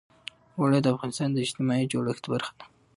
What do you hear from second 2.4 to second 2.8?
ده.